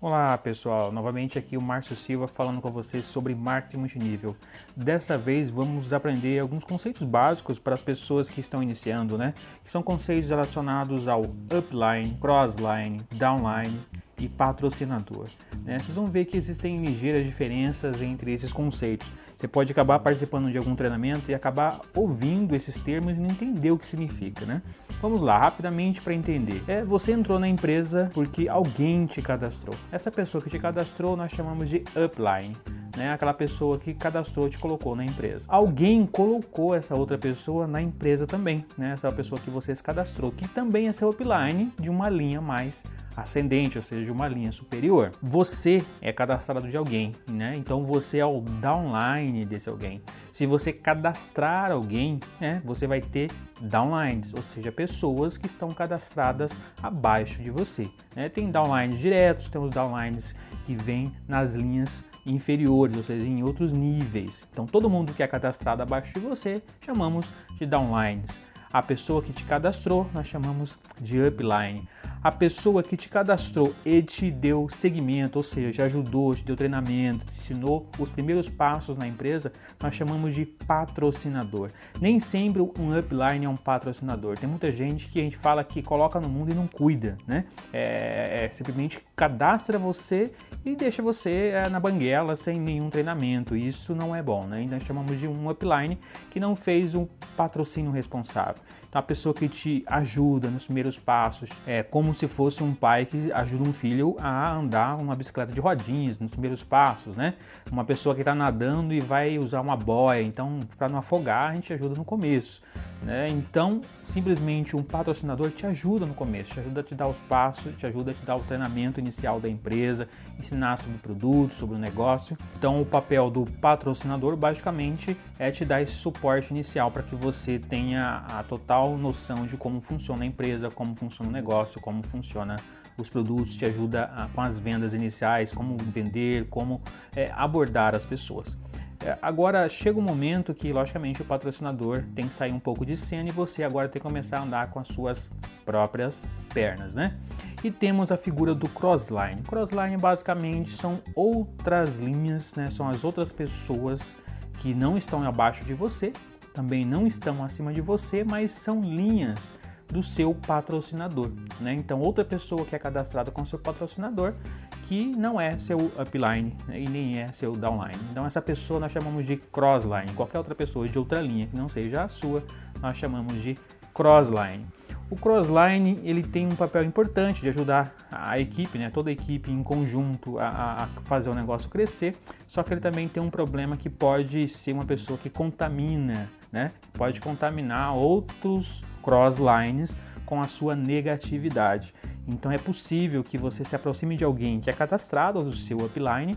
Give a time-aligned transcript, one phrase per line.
[0.00, 4.36] Olá pessoal, novamente aqui o Márcio Silva falando com vocês sobre marketing multinível.
[4.76, 9.34] Dessa vez vamos aprender alguns conceitos básicos para as pessoas que estão iniciando, né?
[9.64, 13.76] Que são conceitos relacionados ao upline, crossline, downline
[14.18, 15.26] e patrocinador.
[15.64, 15.78] Né?
[15.78, 19.10] Vocês vão ver que existem ligeiras diferenças entre esses conceitos.
[19.36, 23.70] Você pode acabar participando de algum treinamento e acabar ouvindo esses termos e não entender
[23.70, 24.60] o que significa, né?
[25.00, 26.60] Vamos lá, rapidamente para entender.
[26.66, 29.76] É, você entrou na empresa porque alguém te cadastrou.
[29.92, 32.56] Essa pessoa que te cadastrou nós chamamos de upline.
[32.98, 35.44] Né, aquela pessoa que cadastrou te colocou na empresa.
[35.46, 38.90] Alguém colocou essa outra pessoa na empresa também, né?
[38.90, 42.82] Essa pessoa que você se cadastrou, que também é seu upline de uma linha mais
[43.16, 45.12] ascendente, ou seja, de uma linha superior.
[45.22, 47.54] Você é cadastrado de alguém, né?
[47.56, 50.00] Então você é o downline desse alguém.
[50.32, 56.56] Se você cadastrar alguém, né, você vai ter downlines, ou seja, pessoas que estão cadastradas
[56.82, 57.88] abaixo de você.
[58.14, 58.28] Né?
[58.28, 63.72] Tem downlines diretos, tem os downlines que vêm nas linhas inferiores, ou seja, em outros
[63.72, 64.44] níveis.
[64.52, 68.42] Então todo mundo que é cadastrado abaixo de você chamamos de downlines.
[68.72, 71.88] A pessoa que te cadastrou nós chamamos de upline
[72.22, 77.24] a pessoa que te cadastrou e te deu segmento, ou seja, ajudou, te deu treinamento,
[77.26, 81.70] te ensinou os primeiros passos na empresa, nós chamamos de patrocinador.
[82.00, 84.36] Nem sempre um upline é um patrocinador.
[84.36, 87.44] Tem muita gente que a gente fala que coloca no mundo e não cuida, né?
[87.72, 90.32] É, é simplesmente cadastra você
[90.64, 93.54] e deixa você é, na banguela sem nenhum treinamento.
[93.54, 94.62] Isso não é bom, né?
[94.62, 95.98] Então nós chamamos de um upline
[96.30, 98.57] que não fez um patrocínio responsável.
[98.88, 102.74] Então a pessoa que te ajuda nos primeiros passos, é como como se fosse um
[102.74, 107.34] pai que ajuda um filho a andar uma bicicleta de rodinhas nos primeiros passos, né?
[107.70, 111.54] Uma pessoa que está nadando e vai usar uma boia, então para não afogar a
[111.54, 112.62] gente ajuda no começo,
[113.02, 113.28] né?
[113.28, 117.76] Então simplesmente um patrocinador te ajuda no começo, te ajuda a te dar os passos,
[117.76, 121.76] te ajuda a te dar o treinamento inicial da empresa, ensinar sobre o produto, sobre
[121.76, 122.38] o negócio.
[122.56, 127.58] Então o papel do patrocinador basicamente é te dar esse suporte inicial para que você
[127.58, 132.56] tenha a total noção de como funciona a empresa, como funciona o negócio, como funciona
[132.96, 136.80] os produtos, te ajuda a, com as vendas iniciais, como vender, como
[137.14, 138.58] é, abordar as pessoas.
[139.04, 142.96] É, agora chega um momento que, logicamente, o patrocinador tem que sair um pouco de
[142.96, 145.30] cena e você agora tem que começar a andar com as suas
[145.64, 147.16] próprias pernas, né?
[147.62, 149.42] E temos a figura do crossline.
[149.42, 152.70] Crossline basicamente são outras linhas, né?
[152.70, 154.16] São as outras pessoas
[154.54, 156.12] que não estão abaixo de você,
[156.58, 159.52] também não estão acima de você, mas são linhas
[159.86, 161.30] do seu patrocinador.
[161.60, 161.72] Né?
[161.72, 164.34] Então, outra pessoa que é cadastrada com seu patrocinador
[164.82, 166.80] que não é seu upline né?
[166.80, 168.00] e nem é seu downline.
[168.10, 170.12] Então, essa pessoa nós chamamos de crossline.
[170.16, 172.42] Qualquer outra pessoa de outra linha que não seja a sua,
[172.82, 173.56] nós chamamos de
[173.94, 174.66] crossline.
[175.10, 179.50] O crossline ele tem um papel importante de ajudar a equipe, né, toda a equipe
[179.50, 182.14] em conjunto a, a, fazer o negócio crescer.
[182.46, 186.70] Só que ele também tem um problema que pode ser uma pessoa que contamina, né,
[186.92, 191.94] pode contaminar outros crosslines com a sua negatividade.
[192.28, 196.36] Então é possível que você se aproxime de alguém que é cadastrado do seu upline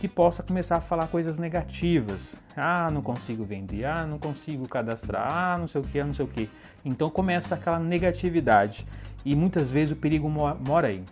[0.00, 2.36] que possa começar a falar coisas negativas.
[2.56, 6.14] Ah, não consigo vender, ah, não consigo cadastrar, ah, não sei o que, ah, não
[6.14, 6.48] sei o que.
[6.84, 8.86] Então começa aquela negatividade
[9.24, 11.04] e muitas vezes o perigo mora aí.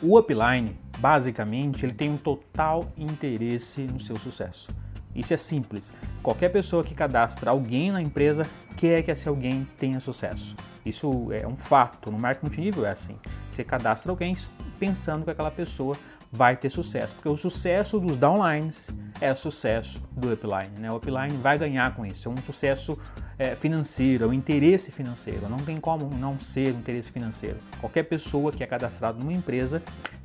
[0.00, 4.68] O upline, basicamente, ele tem um total interesse no seu sucesso.
[5.14, 5.92] Isso é simples.
[6.22, 10.56] Qualquer pessoa que cadastra alguém na empresa quer que esse alguém tenha sucesso.
[10.84, 12.10] Isso é um fato.
[12.10, 13.16] No marketing multinível é assim.
[13.50, 14.36] Você cadastra alguém
[14.78, 15.96] pensando que aquela pessoa
[16.32, 18.88] vai ter sucesso, porque o sucesso dos downlines
[19.20, 20.78] é o sucesso do upline.
[20.78, 20.90] Né?
[20.90, 22.96] O upline vai ganhar com isso, é um sucesso
[23.36, 25.48] é, financeiro, é um interesse financeiro.
[25.48, 27.56] Não tem como não ser um interesse financeiro.
[27.80, 29.82] Qualquer pessoa que é cadastrada numa empresa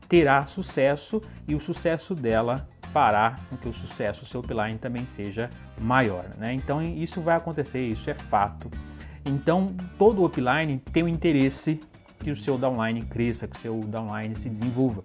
[0.07, 5.49] terá sucesso e o sucesso dela fará com que o sucesso seu upline também seja
[5.77, 6.25] maior.
[6.37, 6.53] Né?
[6.53, 8.69] Então isso vai acontecer, isso é fato.
[9.25, 11.81] Então todo upline tem o interesse
[12.19, 15.03] que o seu downline cresça, que o seu downline se desenvolva.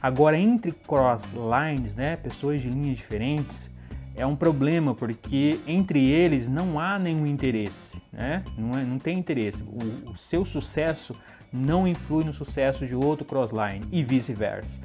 [0.00, 3.70] Agora, entre cross lines, né, pessoas de linhas diferentes,
[4.14, 8.44] é um problema porque entre eles não há nenhum interesse, né?
[8.56, 9.62] não, é, não tem interesse.
[9.62, 11.14] O, o, seu sucesso
[11.52, 14.80] não influi no sucesso de outro crossline e vice-versa.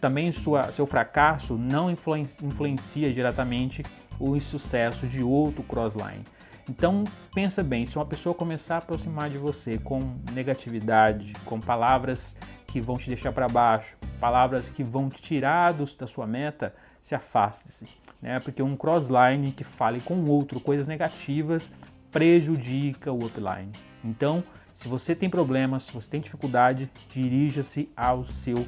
[0.00, 3.82] Também sua, seu fracasso não influencia, influencia diretamente
[4.18, 6.24] o sucesso de outro crossline.
[6.68, 7.04] Então
[7.34, 10.00] pensa bem, se uma pessoa começar a aproximar de você com
[10.32, 15.84] negatividade, com palavras que vão te deixar para baixo, palavras que vão te tirar do,
[15.96, 18.01] da sua meta, se afaste-se.
[18.22, 18.38] Né?
[18.38, 21.72] Porque um crossline que fale com outro coisas negativas
[22.10, 23.72] prejudica o upline.
[24.04, 28.66] Então, se você tem problemas, se você tem dificuldade, dirija-se ao seu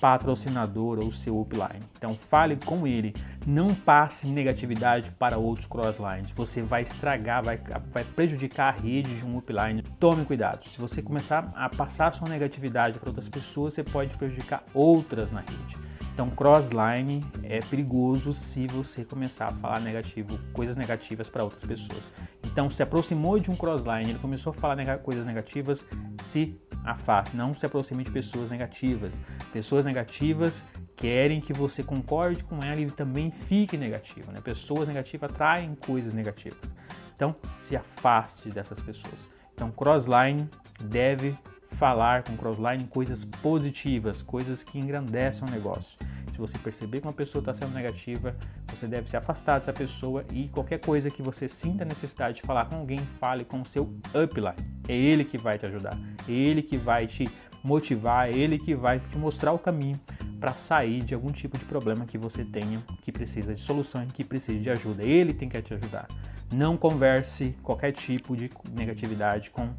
[0.00, 1.80] patrocinador ou seu upline.
[1.96, 3.14] Então fale com ele,
[3.46, 6.30] não passe negatividade para outros crosslines.
[6.32, 7.58] Você vai estragar, vai,
[7.90, 9.82] vai prejudicar a rede de um upline.
[9.98, 10.66] Tome cuidado.
[10.66, 15.40] Se você começar a passar sua negatividade para outras pessoas, você pode prejudicar outras na
[15.40, 15.76] rede.
[16.16, 22.10] Então, crossline é perigoso se você começar a falar negativo, coisas negativas para outras pessoas.
[22.42, 25.84] Então, se aproximou de um crossline, ele começou a falar coisas negativas,
[26.22, 29.20] se afaste, não se aproxime de pessoas negativas.
[29.52, 30.64] Pessoas negativas
[30.96, 34.32] querem que você concorde com ela e também fique negativo.
[34.32, 34.40] Né?
[34.40, 36.74] Pessoas negativas atraem coisas negativas.
[37.14, 39.28] Então, se afaste dessas pessoas.
[39.52, 40.48] Então, crossline
[40.80, 41.36] deve
[41.70, 45.98] falar com crossline coisas positivas, coisas que engrandecem o negócio.
[46.32, 48.36] Se você perceber que uma pessoa está sendo negativa,
[48.68, 52.66] você deve se afastar dessa pessoa e qualquer coisa que você sinta necessidade de falar
[52.66, 53.84] com alguém, fale com o seu
[54.14, 54.56] upline.
[54.86, 55.98] É ele que vai te ajudar,
[56.28, 57.28] é ele que vai te
[57.62, 59.98] motivar, é ele que vai te mostrar o caminho
[60.38, 64.22] para sair de algum tipo de problema que você tenha, que precisa de solução, que
[64.22, 65.02] precisa de ajuda.
[65.02, 66.06] Ele tem que te ajudar.
[66.52, 69.70] Não converse qualquer tipo de negatividade com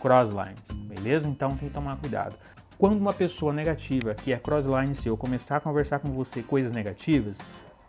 [0.00, 1.28] crosslines, beleza?
[1.28, 2.36] Então tem que tomar cuidado.
[2.76, 7.38] Quando uma pessoa negativa, que é crossline seu, começar a conversar com você coisas negativas,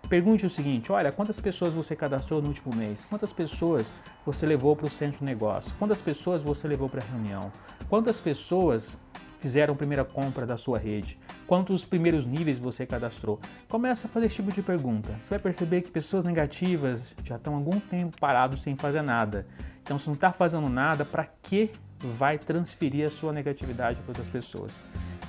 [0.08, 3.06] pergunte o seguinte: olha, quantas pessoas você cadastrou no último mês?
[3.06, 3.94] Quantas pessoas
[4.26, 5.74] você levou para o centro de negócio?
[5.80, 7.52] Quantas pessoas você levou para a reunião?
[7.90, 8.98] Quantas pessoas
[9.40, 11.20] fizeram a primeira compra da sua rede?
[11.48, 13.40] Quantos primeiros níveis você cadastrou?
[13.68, 15.16] Começa a fazer esse tipo de pergunta.
[15.20, 19.48] Você vai perceber que pessoas negativas já estão há algum tempo parados sem fazer nada.
[19.84, 21.70] Então, se não está fazendo nada, para que
[22.00, 24.74] vai transferir a sua negatividade para outras pessoas.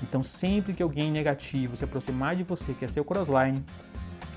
[0.03, 3.65] Então, sempre que alguém negativo se aproximar de você, que é seu crossline,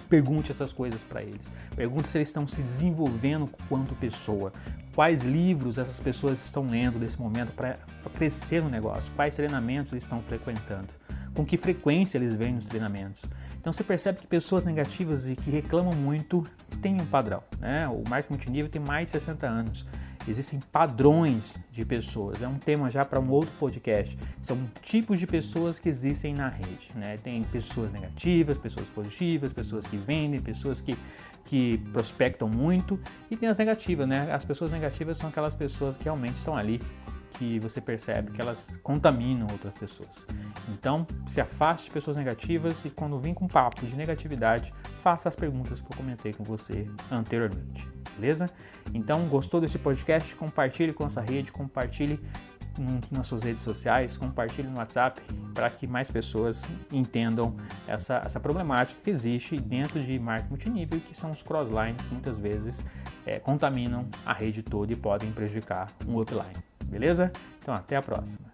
[0.10, 1.52] pergunte essas coisas para eles.
[1.76, 4.52] Pergunte se eles estão se desenvolvendo quanto pessoa.
[4.96, 7.78] Quais livros essas pessoas estão lendo nesse momento para
[8.16, 9.14] crescer no negócio?
[9.16, 10.88] Quais treinamentos eles estão frequentando?
[11.34, 13.24] Com que frequência eles vêm nos treinamentos?
[13.60, 16.44] Então você percebe que pessoas negativas e que reclamam muito
[16.82, 17.44] têm um padrão.
[17.60, 17.88] Né?
[17.88, 19.86] O marketing multinível tem mais de 60 anos.
[20.28, 22.42] Existem padrões de pessoas.
[22.42, 24.18] É um tema já para um outro podcast.
[24.42, 26.90] São tipos de pessoas que existem na rede.
[26.96, 27.18] Né?
[27.18, 30.96] Tem pessoas negativas, pessoas positivas, pessoas que vendem, pessoas que,
[31.46, 33.00] que prospectam muito
[33.32, 34.08] e tem as negativas.
[34.08, 34.32] Né?
[34.32, 36.80] As pessoas negativas são aquelas pessoas que realmente estão ali
[37.40, 40.28] que você percebe que elas contaminam outras pessoas.
[40.68, 45.36] Então, se afaste de pessoas negativas e quando vir com papo de negatividade, faça as
[45.36, 47.90] perguntas que eu comentei com você anteriormente
[48.20, 48.50] beleza?
[48.94, 50.36] Então, gostou desse podcast?
[50.36, 52.20] Compartilhe com essa rede, compartilhe
[53.12, 55.22] nas suas redes sociais, compartilhe no WhatsApp
[55.54, 61.16] para que mais pessoas entendam essa, essa problemática que existe dentro de marketing multinível, que
[61.16, 62.86] são os crosslines que muitas vezes
[63.26, 66.69] é, contaminam a rede toda e podem prejudicar um upline.
[66.90, 67.32] Beleza?
[67.62, 68.49] Então, até a próxima.